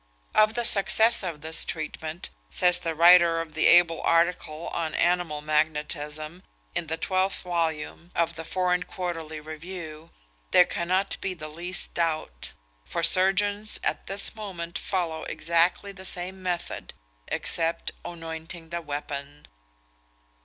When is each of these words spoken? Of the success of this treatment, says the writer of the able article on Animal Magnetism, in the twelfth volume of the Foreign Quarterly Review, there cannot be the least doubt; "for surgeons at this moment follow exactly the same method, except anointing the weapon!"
Of 0.33 0.55
the 0.55 0.65
success 0.65 1.21
of 1.21 1.41
this 1.41 1.63
treatment, 1.63 2.31
says 2.49 2.79
the 2.79 2.95
writer 2.95 3.39
of 3.39 3.53
the 3.53 3.67
able 3.67 4.01
article 4.01 4.69
on 4.69 4.95
Animal 4.95 5.43
Magnetism, 5.43 6.41
in 6.73 6.87
the 6.87 6.97
twelfth 6.97 7.43
volume 7.43 8.09
of 8.15 8.33
the 8.35 8.43
Foreign 8.43 8.81
Quarterly 8.81 9.39
Review, 9.39 10.09
there 10.49 10.65
cannot 10.65 11.17
be 11.21 11.35
the 11.35 11.49
least 11.49 11.93
doubt; 11.93 12.53
"for 12.83 13.03
surgeons 13.03 13.79
at 13.83 14.07
this 14.07 14.33
moment 14.33 14.79
follow 14.79 15.21
exactly 15.25 15.91
the 15.91 16.03
same 16.03 16.41
method, 16.41 16.95
except 17.27 17.91
anointing 18.03 18.69
the 18.69 18.81
weapon!" 18.81 19.47